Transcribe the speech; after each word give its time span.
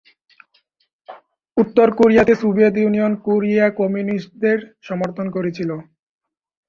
উত্তর 1.57 1.87
কোরিয়াতে, 1.99 2.33
Soviet 2.35 2.75
Union 2.77 3.13
কোরিয়ার 3.25 3.71
কমিউনিস্টদের 3.79 4.57
সমর্থন 4.87 5.27
করেছিল। 5.35 5.69